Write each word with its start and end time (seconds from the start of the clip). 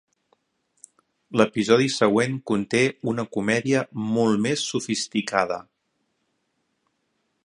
L'episodi 1.41 1.91
següent 1.95 2.39
conté 2.51 2.81
una 3.13 3.27
comèdia 3.37 3.83
molt 4.15 4.43
més 4.47 4.65
sofisticada. 4.73 5.61